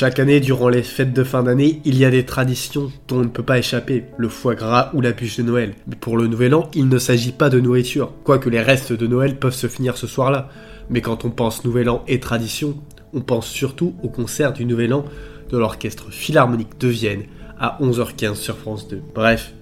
Chaque 0.00 0.18
année, 0.18 0.40
durant 0.40 0.70
les 0.70 0.82
fêtes 0.82 1.12
de 1.12 1.22
fin 1.24 1.42
d'année, 1.42 1.82
il 1.84 1.98
y 1.98 2.06
a 2.06 2.10
des 2.10 2.24
traditions 2.24 2.90
dont 3.06 3.16
on 3.16 3.24
ne 3.24 3.28
peut 3.28 3.42
pas 3.42 3.58
échapper, 3.58 4.04
le 4.16 4.30
foie 4.30 4.54
gras 4.54 4.90
ou 4.94 5.02
la 5.02 5.12
bûche 5.12 5.36
de 5.36 5.42
Noël. 5.42 5.74
Mais 5.86 5.94
pour 5.94 6.16
le 6.16 6.26
nouvel 6.26 6.54
an, 6.54 6.70
il 6.74 6.88
ne 6.88 6.98
s'agit 6.98 7.32
pas 7.32 7.50
de 7.50 7.60
nourriture, 7.60 8.10
quoique 8.24 8.48
les 8.48 8.62
restes 8.62 8.94
de 8.94 9.06
Noël 9.06 9.38
peuvent 9.38 9.52
se 9.52 9.66
finir 9.66 9.98
ce 9.98 10.06
soir-là. 10.06 10.48
Mais 10.88 11.02
quand 11.02 11.26
on 11.26 11.30
pense 11.30 11.66
nouvel 11.66 11.90
an 11.90 12.02
et 12.08 12.18
tradition, 12.18 12.78
on 13.12 13.20
pense 13.20 13.46
surtout 13.46 13.94
au 14.02 14.08
concert 14.08 14.54
du 14.54 14.64
nouvel 14.64 14.94
an 14.94 15.04
de 15.50 15.58
l'orchestre 15.58 16.10
philharmonique 16.10 16.80
de 16.80 16.88
Vienne 16.88 17.24
à 17.58 17.76
11h15 17.82 18.36
sur 18.36 18.56
France 18.56 18.88
2. 18.88 19.02
Bref, 19.14 19.52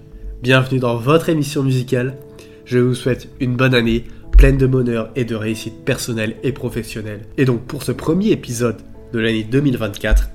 bienvenue 0.41 0.79
dans 0.79 0.95
votre 0.95 1.27
émission 1.27 1.63
musicale. 1.63 2.15
Je 2.63 2.77
vous 2.77 2.95
souhaite 2.95 3.27
une 3.41 3.57
bonne 3.57 3.75
année, 3.75 4.05
pleine 4.39 4.55
de 4.55 4.67
bonheur 4.67 5.11
et 5.17 5.25
de 5.25 5.35
réussite 5.35 5.83
personnelle 5.83 6.37
et 6.43 6.53
professionnelle. 6.53 7.23
Et 7.37 7.43
donc 7.43 7.65
pour 7.65 7.83
ce 7.83 7.91
premier 7.91 8.31
épisode 8.31 8.77
de 9.11 9.19
l'année 9.19 9.43
2024, 9.43 10.29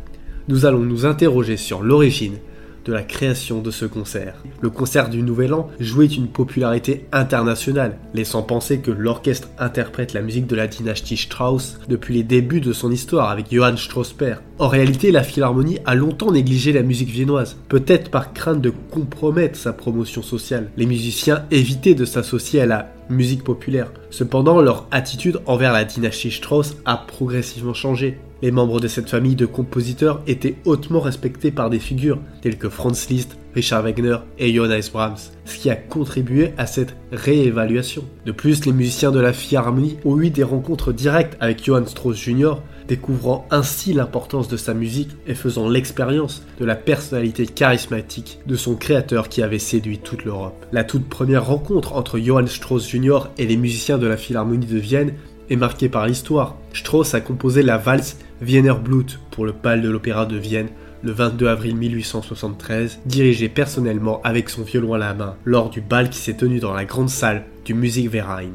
nous 0.49 0.67
allons 0.67 0.81
nous 0.81 1.07
interroger 1.07 1.57
sur 1.57 1.83
l'origine 1.83 2.37
de 2.85 2.93
la 2.93 3.03
création 3.03 3.61
de 3.61 3.71
ce 3.71 3.85
concert. 3.87 4.35
Le 4.61 4.71
concert 4.71 5.09
du 5.09 5.23
Nouvel 5.23 5.55
An 5.55 5.71
jouait 5.81 6.07
une 6.07 6.29
popularité 6.29 7.07
internationale, 7.13 7.99
laissant 8.15 8.43
penser 8.43 8.79
que 8.79 8.91
l'orchestre 8.91 9.49
interprète 9.59 10.13
la 10.13 10.23
musique 10.23 10.47
de 10.47 10.57
la 10.57 10.67
dynastie 10.67 11.17
Strauss 11.17 11.79
depuis 11.89 12.15
les 12.15 12.23
débuts 12.23 12.61
de 12.61 12.73
son 12.73 12.91
histoire 12.91 13.31
avec 13.31 13.53
Johann 13.53 13.77
Strauss 13.77 14.13
père. 14.13 14.43
En 14.59 14.69
réalité, 14.69 15.11
la 15.11 15.23
Philharmonie 15.23 15.79
a 15.85 15.95
longtemps 15.95 16.31
négligé 16.31 16.73
la 16.73 16.83
musique 16.83 17.11
viennoise, 17.11 17.57
peut-être 17.69 18.11
par 18.11 18.33
crainte 18.33 18.61
de 18.61 18.73
compromettre 18.91 19.59
sa 19.59 19.73
promotion 19.73 20.23
sociale. 20.23 20.71
Les 20.77 20.87
musiciens 20.87 21.45
évitaient 21.51 21.95
de 21.95 22.05
s'associer 22.05 22.61
à 22.61 22.67
la 22.67 22.93
musique 23.11 23.45
populaire. 23.45 23.93
Cependant, 24.11 24.61
leur 24.61 24.87
attitude 24.91 25.41
envers 25.47 25.73
la 25.73 25.85
dynastie 25.85 26.31
Strauss 26.31 26.77
a 26.85 26.97
progressivement 26.97 27.75
changé. 27.75 28.19
Les 28.45 28.51
membres 28.51 28.79
de 28.79 28.89
cette 28.89 29.09
famille 29.09 29.37
de 29.37 29.47
compositeurs 29.47 30.21
étaient 30.27 30.57
hautement 30.67 31.01
respectés 31.01 31.51
par 31.51 31.71
des 31.71 31.79
figures 31.79 32.19
telles 32.43 32.59
que 32.59 32.69
Franz 32.69 33.07
Liszt, 33.09 33.39
Richard 33.55 33.83
Wagner 33.85 34.19
et 34.39 34.53
Johannes 34.53 34.83
Brahms, 34.93 35.17
ce 35.47 35.57
qui 35.57 35.71
a 35.71 35.77
contribué 35.77 36.53
à 36.59 36.67
cette 36.67 36.95
réévaluation. 37.11 38.05
De 38.27 38.33
plus, 38.33 38.67
les 38.67 38.73
musiciens 38.73 39.13
de 39.13 39.19
la 39.19 39.33
Philharmonie 39.33 39.97
ont 40.05 40.21
eu 40.21 40.29
des 40.29 40.43
rencontres 40.43 40.93
directes 40.93 41.39
avec 41.41 41.65
Johann 41.65 41.87
Strauss 41.87 42.19
Jr., 42.19 42.57
découvrant 42.87 43.47
ainsi 43.51 43.95
l'importance 43.95 44.49
de 44.49 44.59
sa 44.59 44.75
musique 44.75 45.17
et 45.27 45.35
faisant 45.35 45.71
l'expérience 45.71 46.45
de 46.61 46.67
la 46.67 46.77
personnalité 46.77 47.47
charismatique 47.47 48.41
de 48.47 48.57
son 48.57 48.75
créateur 48.75 49.31
qui 49.31 49.43
avait 49.43 49.59
séduit 49.59 50.01
toute 50.01 50.27
l'Europe. 50.27 50.67
La 50.71 50.85
toute 50.85 51.09
première 51.09 51.47
rencontre 51.47 51.95
entre 51.95 52.19
Johann 52.19 52.47
Strauss 52.47 52.91
Jr. 52.91 53.21
et 53.39 53.47
les 53.47 53.57
musiciens 53.57 53.97
de 53.97 54.07
la 54.07 54.19
Philharmonie 54.19 54.67
de 54.67 54.77
Vienne 54.77 55.15
est 55.51 55.57
marquée 55.57 55.89
par 55.89 56.07
l'histoire. 56.07 56.57
Strauss 56.73 57.15
a 57.15 57.21
composé 57.21 57.63
la 57.63 57.79
valse 57.79 58.19
Wiener 58.43 58.75
Blut 58.83 59.21
pour 59.31 59.47
le 59.47 59.53
bal 59.53 59.83
de 59.83 59.89
l'Opéra 59.89 60.27
de 60.27 60.37
Vienne 60.37 60.69
le 61.03 61.13
22 61.13 61.49
avril 61.49 61.77
1873, 61.77 63.01
dirigé 63.05 63.49
personnellement 63.49 64.23
avec 64.23 64.49
son 64.49 64.63
violon 64.63 64.95
à 64.95 64.99
la 64.99 65.13
main 65.13 65.37
lors 65.45 65.69
du 65.71 65.81
bal 65.81 66.09
qui 66.09 66.19
s'est 66.19 66.35
tenu 66.35 66.61
dans 66.61 66.73
la 66.73 66.85
grande 66.85 67.11
salle 67.11 67.45
du 67.65 67.75
Musikverein. 67.75 68.53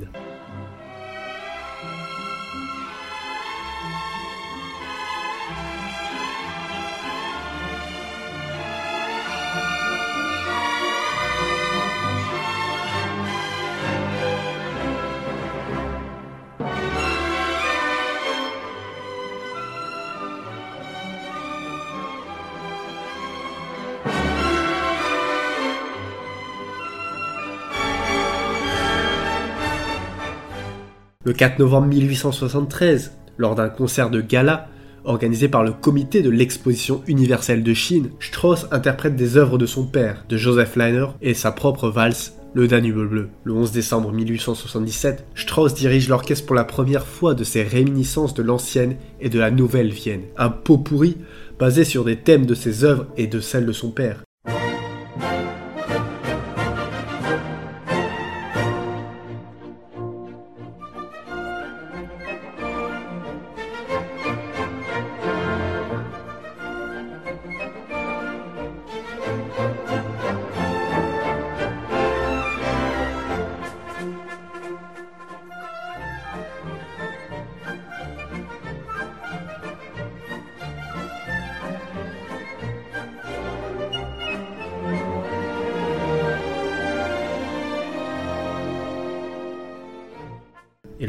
Le 31.30 31.36
4 31.36 31.60
novembre 31.60 31.86
1873, 31.90 33.12
lors 33.38 33.54
d'un 33.54 33.70
concert 33.70 34.10
de 34.10 34.20
gala 34.20 34.68
organisé 35.04 35.48
par 35.48 35.64
le 35.64 35.74
comité 35.74 36.24
de 36.24 36.32
l'exposition 36.32 37.04
universelle 37.06 37.62
de 37.62 37.74
Chine, 37.76 38.10
Strauss 38.20 38.66
interprète 38.72 39.16
des 39.16 39.38
œuvres 39.38 39.60
de 39.60 39.68
son 39.68 39.86
père, 39.86 40.26
de 40.28 40.38
Joseph 40.38 40.76
Leiner, 40.76 41.06
et 41.22 41.36
sa 41.36 41.52
propre 41.52 41.90
valse, 41.90 42.34
le 42.56 42.68
Danube 42.68 43.08
bleu. 43.08 43.30
Le 43.44 43.54
11 43.54 43.72
décembre 43.72 44.12
1877, 44.12 45.28
Strauss 45.36 45.76
dirige 45.76 46.10
l'orchestre 46.10 46.48
pour 46.48 46.56
la 46.56 46.64
première 46.64 47.06
fois 47.06 47.36
de 47.36 47.44
ses 47.44 47.62
réminiscences 47.62 48.34
de 48.34 48.42
l'ancienne 48.42 48.96
et 49.22 49.30
de 49.30 49.38
la 49.38 49.52
nouvelle 49.52 49.92
Vienne, 49.92 50.24
un 50.36 50.50
pot 50.50 50.80
pourri 50.80 51.16
basé 51.60 51.84
sur 51.84 52.06
des 52.06 52.16
thèmes 52.16 52.48
de 52.48 52.56
ses 52.56 52.86
œuvres 52.86 53.06
et 53.18 53.28
de 53.28 53.40
celles 53.40 53.68
de 53.68 53.72
son 53.72 53.92
père. 53.92 54.24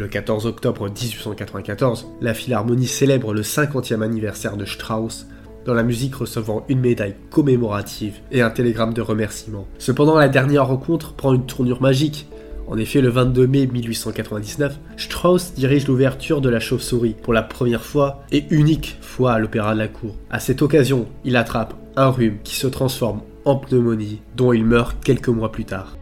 Le 0.01 0.09
14 0.09 0.47
octobre 0.47 0.89
1894, 0.89 2.07
la 2.23 2.33
Philharmonie 2.33 2.87
célèbre 2.87 3.35
le 3.35 3.43
50e 3.43 4.01
anniversaire 4.01 4.57
de 4.57 4.65
Strauss 4.65 5.27
dans 5.67 5.75
la 5.75 5.83
musique 5.83 6.15
recevant 6.15 6.65
une 6.71 6.81
médaille 6.81 7.17
commémorative 7.31 8.15
et 8.33 8.41
un 8.41 8.49
télégramme 8.49 8.95
de 8.95 9.03
remerciement. 9.03 9.69
Cependant, 9.79 10.17
la 10.17 10.31
dernière 10.31 10.67
rencontre 10.67 11.13
prend 11.13 11.35
une 11.35 11.45
tournure 11.45 11.83
magique. 11.83 12.27
En 12.67 12.79
effet, 12.79 13.03
le 13.03 13.11
22 13.11 13.47
mai 13.47 13.67
1899, 13.67 14.79
Strauss 14.97 15.53
dirige 15.53 15.87
l'ouverture 15.87 16.41
de 16.41 16.49
la 16.49 16.61
chauve-souris 16.61 17.17
pour 17.23 17.35
la 17.35 17.43
première 17.43 17.85
fois 17.85 18.23
et 18.33 18.47
unique 18.49 18.97
fois 19.03 19.35
à 19.35 19.39
l'Opéra 19.39 19.75
de 19.75 19.81
la 19.81 19.89
Cour. 19.89 20.15
À 20.31 20.41
cette 20.41 20.63
occasion, 20.63 21.09
il 21.25 21.37
attrape 21.37 21.75
un 21.97 22.09
rhume 22.09 22.39
qui 22.43 22.55
se 22.55 22.69
transforme 22.69 23.21
en 23.45 23.57
pneumonie, 23.57 24.23
dont 24.35 24.55
il 24.55 24.65
meurt 24.65 24.97
quelques 25.05 25.29
mois 25.29 25.53
plus 25.53 25.67
tard. 25.67 25.99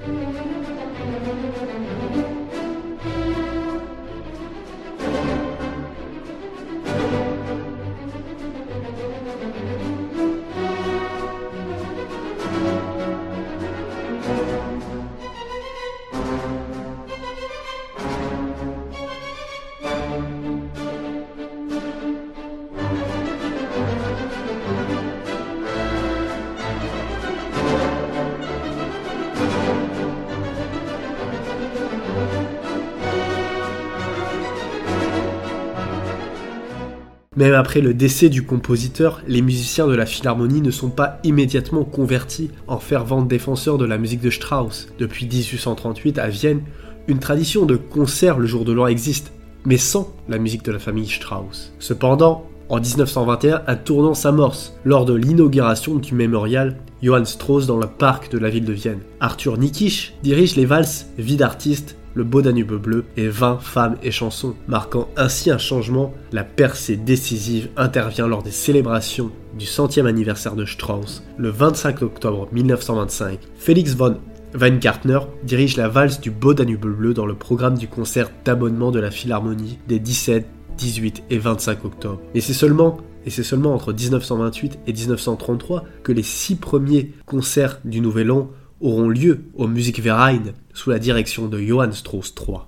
Thank 0.00 0.42
you. 0.42 0.47
Même 37.38 37.54
après 37.54 37.80
le 37.80 37.94
décès 37.94 38.30
du 38.30 38.42
compositeur, 38.42 39.22
les 39.28 39.42
musiciens 39.42 39.86
de 39.86 39.94
la 39.94 40.06
Philharmonie 40.06 40.60
ne 40.60 40.72
sont 40.72 40.90
pas 40.90 41.20
immédiatement 41.22 41.84
convertis 41.84 42.50
en 42.66 42.80
fervents 42.80 43.22
défenseurs 43.22 43.78
de 43.78 43.84
la 43.84 43.96
musique 43.96 44.20
de 44.20 44.28
Strauss. 44.28 44.88
Depuis 44.98 45.24
1838 45.26 46.18
à 46.18 46.26
Vienne, 46.26 46.62
une 47.06 47.20
tradition 47.20 47.64
de 47.64 47.76
concert 47.76 48.40
le 48.40 48.48
jour 48.48 48.64
de 48.64 48.72
l'an 48.72 48.88
existe, 48.88 49.30
mais 49.64 49.76
sans 49.76 50.12
la 50.28 50.38
musique 50.38 50.64
de 50.64 50.72
la 50.72 50.80
famille 50.80 51.06
Strauss. 51.06 51.72
Cependant, 51.78 52.44
en 52.70 52.80
1921, 52.80 53.62
un 53.68 53.76
tournant 53.76 54.14
s'amorce 54.14 54.74
lors 54.84 55.04
de 55.04 55.14
l'inauguration 55.14 55.94
du 55.94 56.16
mémorial 56.16 56.76
Johann 57.04 57.24
Strauss 57.24 57.68
dans 57.68 57.78
le 57.78 57.86
parc 57.86 58.32
de 58.32 58.38
la 58.38 58.50
ville 58.50 58.64
de 58.64 58.72
Vienne. 58.72 58.98
Arthur 59.20 59.58
Nikisch 59.58 60.12
dirige 60.24 60.56
les 60.56 60.66
valses 60.66 61.06
Vie 61.18 61.36
d'artiste 61.36 61.97
le 62.14 62.24
beau 62.24 62.42
Danube 62.42 62.74
bleu 62.74 63.04
et 63.16 63.28
20 63.28 63.58
femmes 63.60 63.96
et 64.02 64.10
chansons, 64.10 64.54
marquant 64.66 65.08
ainsi 65.16 65.50
un 65.50 65.58
changement. 65.58 66.14
La 66.32 66.44
percée 66.44 66.96
décisive 66.96 67.68
intervient 67.76 68.26
lors 68.26 68.42
des 68.42 68.50
célébrations 68.50 69.30
du 69.58 69.66
centième 69.66 70.06
anniversaire 70.06 70.56
de 70.56 70.64
Strauss, 70.64 71.22
le 71.36 71.50
25 71.50 72.02
octobre 72.02 72.48
1925. 72.52 73.40
Félix 73.56 73.94
von 73.94 74.18
Weingartner 74.54 75.20
dirige 75.42 75.76
la 75.76 75.88
valse 75.88 76.20
du 76.20 76.30
Beau 76.30 76.54
Danube 76.54 76.86
Bleu 76.86 77.14
dans 77.14 77.26
le 77.26 77.34
programme 77.34 77.76
du 77.76 77.88
concert 77.88 78.30
d'abonnement 78.44 78.90
de 78.90 79.00
la 79.00 79.10
Philharmonie 79.10 79.78
des 79.88 79.98
17, 79.98 80.46
18 80.78 81.24
et 81.30 81.38
25 81.38 81.84
octobre. 81.84 82.20
Et 82.34 82.40
c'est 82.40 82.54
seulement 82.54 82.98
et 83.26 83.30
c'est 83.30 83.42
seulement 83.42 83.74
entre 83.74 83.92
1928 83.92 84.78
et 84.86 84.92
1933 84.92 85.84
que 86.02 86.12
les 86.12 86.22
six 86.22 86.54
premiers 86.54 87.12
concerts 87.26 87.80
du 87.84 88.00
Nouvel 88.00 88.30
An 88.30 88.48
auront 88.80 89.08
lieu 89.08 89.44
au 89.54 89.66
Musikverein 89.66 90.42
sous 90.72 90.90
la 90.90 90.98
direction 90.98 91.48
de 91.48 91.60
Johann 91.60 91.92
Strauss 91.92 92.34
III. 92.38 92.58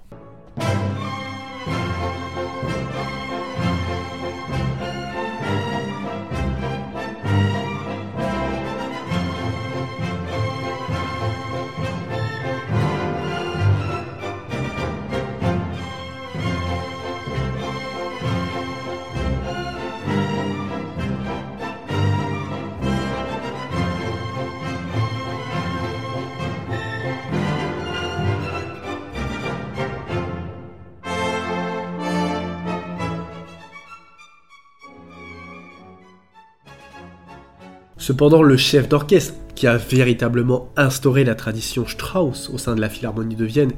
Cependant, 38.11 38.43
le 38.43 38.57
chef 38.57 38.89
d'orchestre, 38.89 39.35
qui 39.55 39.69
a 39.69 39.77
véritablement 39.77 40.69
instauré 40.77 41.23
la 41.23 41.37
tradition 41.37 41.87
Strauss 41.87 42.51
au 42.53 42.59
sein 42.59 42.75
de 42.75 42.81
la 42.81 42.89
Philharmonie 42.89 43.37
de 43.37 43.45
Vienne, 43.45 43.71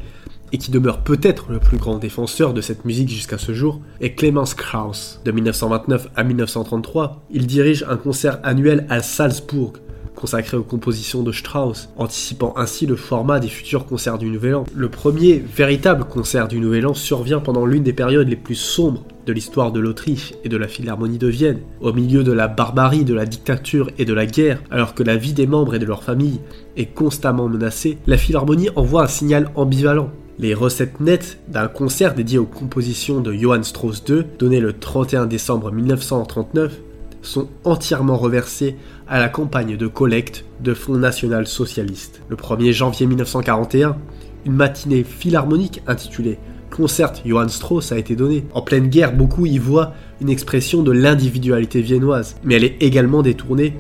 et 0.52 0.56
qui 0.56 0.70
demeure 0.70 1.00
peut-être 1.04 1.52
le 1.52 1.58
plus 1.58 1.76
grand 1.76 1.98
défenseur 1.98 2.54
de 2.54 2.62
cette 2.62 2.86
musique 2.86 3.10
jusqu'à 3.10 3.36
ce 3.36 3.52
jour, 3.52 3.82
est 4.00 4.14
Clemens 4.14 4.54
Krauss. 4.56 5.20
De 5.26 5.32
1929 5.32 6.08
à 6.16 6.24
1933, 6.24 7.26
il 7.30 7.46
dirige 7.46 7.84
un 7.86 7.98
concert 7.98 8.40
annuel 8.42 8.86
à 8.88 9.02
Salzbourg, 9.02 9.74
consacré 10.22 10.56
aux 10.56 10.62
compositions 10.62 11.24
de 11.24 11.32
Strauss, 11.32 11.88
anticipant 11.96 12.54
ainsi 12.56 12.86
le 12.86 12.94
format 12.94 13.40
des 13.40 13.48
futurs 13.48 13.86
concerts 13.86 14.18
du 14.18 14.30
Nouvel 14.30 14.54
An. 14.54 14.64
Le 14.72 14.88
premier 14.88 15.38
véritable 15.38 16.04
concert 16.04 16.46
du 16.46 16.60
Nouvel 16.60 16.86
An 16.86 16.94
survient 16.94 17.40
pendant 17.40 17.66
l'une 17.66 17.82
des 17.82 17.92
périodes 17.92 18.28
les 18.28 18.36
plus 18.36 18.54
sombres 18.54 19.02
de 19.26 19.32
l'histoire 19.32 19.72
de 19.72 19.80
l'Autriche 19.80 20.32
et 20.44 20.48
de 20.48 20.56
la 20.56 20.68
Philharmonie 20.68 21.18
de 21.18 21.26
Vienne, 21.26 21.58
au 21.80 21.92
milieu 21.92 22.22
de 22.22 22.30
la 22.30 22.46
barbarie, 22.46 23.04
de 23.04 23.14
la 23.14 23.26
dictature 23.26 23.90
et 23.98 24.04
de 24.04 24.14
la 24.14 24.26
guerre, 24.26 24.62
alors 24.70 24.94
que 24.94 25.02
la 25.02 25.16
vie 25.16 25.32
des 25.32 25.48
membres 25.48 25.74
et 25.74 25.80
de 25.80 25.86
leurs 25.86 26.04
familles 26.04 26.38
est 26.76 26.94
constamment 26.94 27.48
menacée, 27.48 27.98
la 28.06 28.16
Philharmonie 28.16 28.70
envoie 28.76 29.02
un 29.02 29.08
signal 29.08 29.50
ambivalent. 29.56 30.10
Les 30.38 30.54
recettes 30.54 31.00
nettes 31.00 31.38
d'un 31.48 31.66
concert 31.66 32.14
dédié 32.14 32.38
aux 32.38 32.46
compositions 32.46 33.20
de 33.20 33.32
Johann 33.32 33.64
Strauss 33.64 34.04
II, 34.08 34.22
donné 34.38 34.60
le 34.60 34.72
31 34.72 35.26
décembre 35.26 35.72
1939, 35.72 36.78
sont 37.22 37.48
entièrement 37.64 38.16
reversées 38.16 38.76
à 39.08 39.18
la 39.18 39.28
campagne 39.28 39.76
de 39.76 39.86
collecte 39.86 40.44
de 40.60 40.74
Fonds 40.74 40.98
national 40.98 41.46
socialiste. 41.46 42.20
Le 42.28 42.36
1er 42.36 42.72
janvier 42.72 43.06
1941, 43.06 43.96
une 44.44 44.52
matinée 44.52 45.04
philharmonique 45.04 45.82
intitulée 45.86 46.38
Concert 46.70 47.12
Johann 47.24 47.48
Strauss 47.48 47.92
a 47.92 47.98
été 47.98 48.16
donnée. 48.16 48.44
En 48.54 48.62
pleine 48.62 48.88
guerre, 48.88 49.14
beaucoup 49.14 49.46
y 49.46 49.58
voient 49.58 49.92
une 50.20 50.30
expression 50.30 50.82
de 50.82 50.90
l'individualité 50.90 51.82
viennoise, 51.82 52.36
mais 52.44 52.54
elle 52.54 52.64
est 52.64 52.82
également 52.82 53.22
détournée 53.22 53.76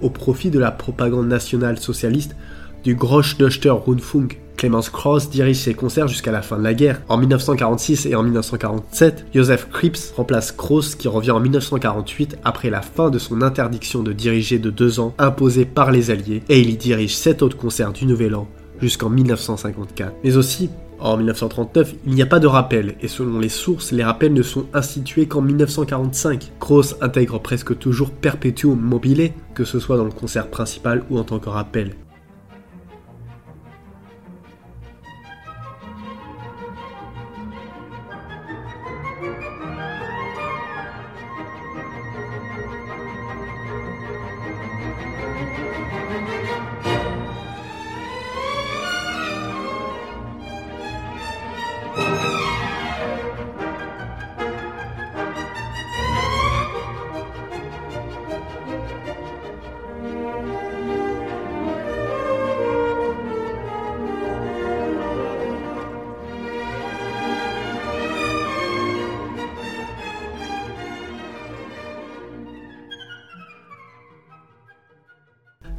au 0.00 0.10
profit 0.10 0.50
de 0.50 0.58
la 0.58 0.70
propagande 0.70 1.26
nationale 1.26 1.78
socialiste 1.78 2.36
du 2.86 2.94
Groschdöchter 2.94 3.72
Rundfunk, 3.72 4.38
Clemens 4.56 4.90
Krauss 4.92 5.28
dirige 5.28 5.56
ses 5.56 5.74
concerts 5.74 6.06
jusqu'à 6.06 6.30
la 6.30 6.40
fin 6.40 6.56
de 6.56 6.62
la 6.62 6.72
guerre. 6.72 7.02
En 7.08 7.16
1946 7.16 8.06
et 8.06 8.14
en 8.14 8.22
1947, 8.22 9.26
Joseph 9.34 9.68
Krieps 9.72 10.12
remplace 10.16 10.52
Krauss 10.52 10.94
qui 10.94 11.08
revient 11.08 11.32
en 11.32 11.40
1948 11.40 12.38
après 12.44 12.70
la 12.70 12.82
fin 12.82 13.10
de 13.10 13.18
son 13.18 13.42
interdiction 13.42 14.04
de 14.04 14.12
diriger 14.12 14.60
de 14.60 14.70
deux 14.70 15.00
ans 15.00 15.14
imposée 15.18 15.64
par 15.64 15.90
les 15.90 16.12
Alliés 16.12 16.44
et 16.48 16.60
il 16.60 16.70
y 16.70 16.76
dirige 16.76 17.16
sept 17.16 17.42
autres 17.42 17.56
concerts 17.56 17.92
du 17.92 18.06
Nouvel 18.06 18.36
An 18.36 18.46
jusqu'en 18.80 19.10
1954. 19.10 20.12
Mais 20.22 20.36
aussi, 20.36 20.70
en 21.00 21.16
1939, 21.16 21.92
il 22.06 22.14
n'y 22.14 22.22
a 22.22 22.26
pas 22.26 22.38
de 22.38 22.46
rappel, 22.46 22.94
et 23.00 23.08
selon 23.08 23.40
les 23.40 23.48
sources, 23.48 23.90
les 23.90 24.04
rappels 24.04 24.32
ne 24.32 24.42
sont 24.42 24.66
institués 24.72 25.26
qu'en 25.26 25.42
1945. 25.42 26.52
Krauss 26.60 26.94
intègre 27.00 27.40
presque 27.40 27.76
toujours 27.78 28.12
Perpetuum 28.12 28.80
mobile, 28.80 29.32
que 29.54 29.64
ce 29.64 29.80
soit 29.80 29.96
dans 29.96 30.04
le 30.04 30.12
concert 30.12 30.46
principal 30.46 31.02
ou 31.10 31.18
en 31.18 31.24
tant 31.24 31.40
que 31.40 31.48
rappel. 31.48 31.96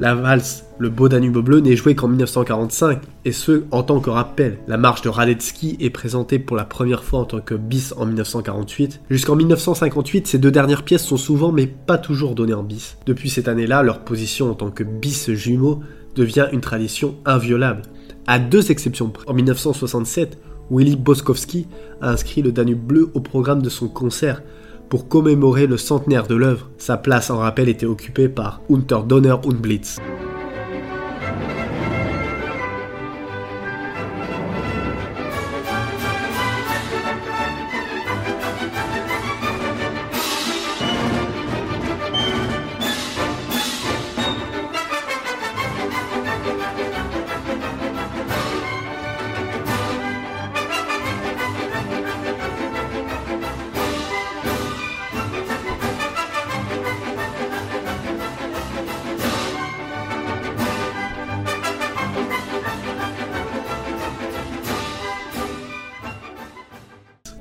La 0.00 0.14
valse 0.14 0.64
Le 0.78 0.90
Beau 0.90 1.08
Danube 1.08 1.38
Bleu 1.38 1.58
n'est 1.58 1.74
jouée 1.74 1.96
qu'en 1.96 2.06
1945, 2.06 3.00
et 3.24 3.32
ce 3.32 3.64
en 3.72 3.82
tant 3.82 3.98
que 3.98 4.10
rappel. 4.10 4.58
La 4.68 4.76
marche 4.76 5.02
de 5.02 5.08
Radetzky 5.08 5.76
est 5.80 5.90
présentée 5.90 6.38
pour 6.38 6.56
la 6.56 6.64
première 6.64 7.02
fois 7.02 7.18
en 7.18 7.24
tant 7.24 7.40
que 7.40 7.56
bis 7.56 7.92
en 7.96 8.06
1948. 8.06 9.00
Jusqu'en 9.10 9.34
1958, 9.34 10.28
ces 10.28 10.38
deux 10.38 10.52
dernières 10.52 10.84
pièces 10.84 11.04
sont 11.04 11.16
souvent 11.16 11.50
mais 11.50 11.66
pas 11.66 11.98
toujours 11.98 12.36
données 12.36 12.54
en 12.54 12.62
bis. 12.62 12.96
Depuis 13.06 13.28
cette 13.28 13.48
année-là, 13.48 13.82
leur 13.82 14.04
position 14.04 14.52
en 14.52 14.54
tant 14.54 14.70
que 14.70 14.84
bis 14.84 15.32
jumeau 15.32 15.80
devient 16.14 16.46
une 16.52 16.60
tradition 16.60 17.16
inviolable. 17.24 17.82
À 18.28 18.38
deux 18.38 18.70
exceptions 18.70 19.12
En 19.26 19.34
1967, 19.34 20.38
Willy 20.70 20.94
Boskowski 20.94 21.66
a 22.00 22.10
inscrit 22.10 22.42
le 22.42 22.52
Danube 22.52 22.78
Bleu 22.86 23.10
au 23.14 23.20
programme 23.20 23.62
de 23.62 23.68
son 23.68 23.88
concert 23.88 24.42
pour 24.88 25.08
commémorer 25.08 25.66
le 25.66 25.76
centenaire 25.76 26.26
de 26.26 26.34
l'œuvre. 26.34 26.68
Sa 26.78 26.96
place 26.96 27.30
en 27.30 27.38
rappel 27.38 27.68
était 27.68 27.86
occupée 27.86 28.28
par 28.28 28.60
Unter 28.70 29.00
Donner 29.06 29.36
und 29.44 29.56
Blitz. 29.60 29.98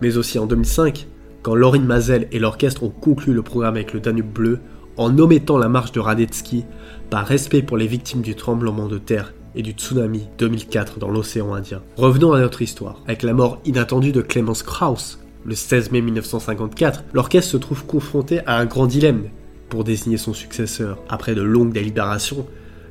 Mais 0.02 0.18
aussi 0.18 0.40
en 0.40 0.46
2005, 0.46 1.08
quand 1.42 1.56
Laurine 1.56 1.86
Mazel 1.86 2.28
et 2.32 2.40
l'orchestre 2.40 2.84
ont 2.84 2.90
conclu 2.90 3.34
le 3.34 3.42
programme 3.42 3.76
avec 3.76 3.94
le 3.94 4.00
Danube 4.00 4.32
bleu 4.32 4.60
en 4.98 5.18
omettant 5.18 5.58
la 5.58 5.70
marche 5.70 5.92
de 5.92 6.00
Radetzky 6.00 6.66
par 7.10 7.26
respect 7.26 7.62
pour 7.62 7.78
les 7.78 7.88
victimes 7.88 8.22
du 8.22 8.36
tremblement 8.36 8.88
de 8.88 8.98
terre 8.98 9.34
et 9.56 9.62
du 9.62 9.72
tsunami 9.72 10.28
2004 10.38 11.00
dans 11.00 11.10
l'océan 11.10 11.54
Indien. 11.54 11.82
Revenons 11.96 12.34
à 12.34 12.40
notre 12.40 12.62
histoire. 12.62 13.02
Avec 13.06 13.24
la 13.24 13.34
mort 13.34 13.60
inattendue 13.66 14.12
de 14.12 14.22
Clemens 14.22 14.64
Krauss, 14.64 15.20
le 15.46 15.56
16 15.56 15.92
mai 15.92 16.02
1954, 16.02 17.06
l'orchestre 17.14 17.52
se 17.52 17.58
trouve 17.58 17.86
confronté 17.86 18.42
à 18.46 18.58
un 18.58 18.66
grand 18.66 18.86
dilemme 18.86 19.30
pour 19.70 19.84
désigner 19.84 20.18
son 20.18 20.34
successeur. 20.34 21.00
Après 21.10 21.36
de 21.36 21.42
longues 21.42 21.74
délibérations, 21.74 22.46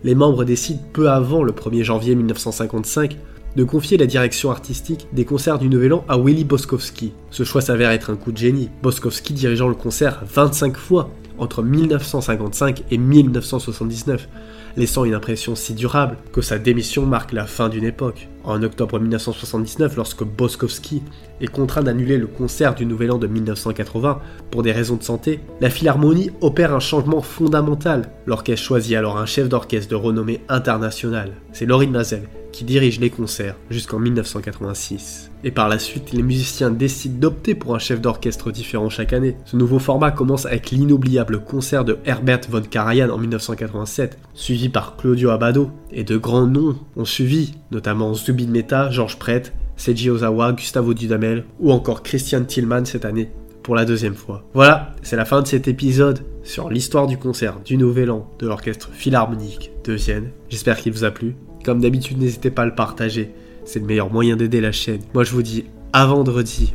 les 0.04 0.14
membres 0.14 0.44
décident 0.44 0.82
peu 0.92 1.10
avant 1.10 1.42
le 1.42 1.52
1er 1.52 1.82
janvier 1.82 2.14
1955 2.14 3.16
de 3.56 3.64
confier 3.64 3.96
la 3.96 4.06
direction 4.06 4.50
artistique 4.50 5.08
des 5.12 5.25
concerts 5.25 5.58
du 5.58 5.68
Nouvel 5.68 5.94
An 5.94 6.04
à 6.08 6.18
Willy 6.18 6.44
Boskowski. 6.44 7.12
Ce 7.30 7.42
choix 7.42 7.62
s'avère 7.62 7.90
être 7.90 8.10
un 8.10 8.16
coup 8.16 8.30
de 8.30 8.36
génie, 8.36 8.68
Boskowski 8.82 9.32
dirigeant 9.32 9.68
le 9.68 9.75
concert 9.75 10.22
25 10.26 10.76
fois 10.76 11.10
entre 11.38 11.62
1955 11.62 12.84
et 12.90 12.98
1979, 12.98 14.28
laissant 14.76 15.04
une 15.04 15.14
impression 15.14 15.54
si 15.54 15.75
durable 15.75 16.16
que 16.32 16.40
sa 16.40 16.58
démission 16.58 17.06
marque 17.06 17.32
la 17.32 17.46
fin 17.46 17.68
d'une 17.68 17.84
époque. 17.84 18.28
En 18.44 18.62
octobre 18.62 18.98
1979, 18.98 19.96
lorsque 19.96 20.25
Boskowski 20.25 21.02
est 21.40 21.46
contraint 21.46 21.82
d'annuler 21.82 22.18
le 22.18 22.26
concert 22.26 22.75
du 22.75 22.86
Nouvel 22.86 23.10
An 23.10 23.18
de 23.18 23.26
1980 23.26 24.20
pour 24.50 24.62
des 24.62 24.72
raisons 24.72 24.96
de 24.96 25.02
santé, 25.02 25.40
la 25.60 25.70
Philharmonie 25.70 26.30
opère 26.40 26.75
un 26.75 26.80
changement 26.80 27.22
fondamental. 27.22 28.10
L'orchestre 28.26 28.64
choisit 28.64 28.96
alors 28.96 29.18
un 29.18 29.26
chef 29.26 29.48
d'orchestre 29.48 29.90
de 29.90 29.96
renommée 29.96 30.40
internationale. 30.48 31.32
C'est 31.52 31.66
Lorin 31.66 31.88
Mazel 31.88 32.28
qui 32.56 32.64
dirige 32.64 33.00
les 33.00 33.10
concerts 33.10 33.54
jusqu'en 33.68 33.98
1986. 33.98 35.30
Et 35.44 35.50
par 35.50 35.68
la 35.68 35.78
suite, 35.78 36.12
les 36.12 36.22
musiciens 36.22 36.70
décident 36.70 37.18
d'opter 37.18 37.54
pour 37.54 37.75
un 37.75 37.78
chef 37.78 38.00
d'orchestre 38.00 38.50
différent 38.50 38.88
chaque 38.88 39.12
année. 39.12 39.36
Ce 39.44 39.56
nouveau 39.56 39.78
format 39.78 40.10
commence 40.10 40.46
avec 40.46 40.70
l'inoubliable 40.70 41.44
concert 41.44 41.84
de 41.84 41.98
Herbert 42.06 42.40
von 42.48 42.62
Karajan 42.62 43.10
en 43.10 43.18
1987, 43.18 44.18
suivi 44.32 44.70
par 44.70 44.96
Claudio 44.96 45.30
Abbado, 45.30 45.70
et 45.92 46.02
de 46.02 46.16
grands 46.16 46.46
noms 46.46 46.76
ont 46.96 47.04
suivi, 47.04 47.52
notamment 47.72 48.14
Zubin 48.14 48.48
Mehta, 48.48 48.90
Georges 48.90 49.18
Prête, 49.18 49.52
Seiji 49.76 50.08
Ozawa, 50.08 50.52
Gustavo 50.52 50.94
Dudamel 50.94 51.44
ou 51.60 51.72
encore 51.72 52.02
Christian 52.02 52.44
Tillman 52.44 52.86
cette 52.86 53.04
année 53.04 53.28
pour 53.62 53.75
la 53.75 53.84
deuxième 53.84 54.14
fois. 54.14 54.48
Voilà, 54.54 54.94
c'est 55.02 55.16
la 55.16 55.26
fin 55.26 55.42
de 55.42 55.46
cet 55.46 55.68
épisode 55.68 56.20
sur 56.42 56.70
l'histoire 56.70 57.06
du 57.06 57.18
concert 57.18 57.60
du 57.62 57.76
Nouvel 57.76 58.10
An 58.10 58.30
de 58.38 58.46
l'Orchestre 58.46 58.88
Philharmonique 58.92 59.72
de 59.84 59.92
Vienne. 59.92 60.30
J'espère 60.48 60.78
qu'il 60.78 60.92
vous 60.92 61.04
a 61.04 61.10
plu. 61.10 61.34
Comme 61.66 61.80
d'habitude, 61.80 62.18
n'hésitez 62.18 62.52
pas 62.52 62.62
à 62.62 62.66
le 62.66 62.76
partager. 62.76 63.35
C'est 63.64 63.80
le 63.80 63.87
meilleur 63.87 64.12
moyen 64.12 64.37
d'aider 64.37 64.61
la 64.61 64.70
chaîne. 64.70 65.00
Moi, 65.14 65.25
je 65.25 65.32
vous 65.32 65.42
dis 65.42 65.64
à 65.92 66.06
vendredi 66.06 66.73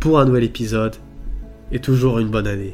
pour 0.00 0.18
un 0.18 0.24
nouvel 0.24 0.44
épisode 0.44 0.96
et 1.70 1.80
toujours 1.80 2.18
une 2.18 2.28
bonne 2.28 2.46
année. 2.46 2.70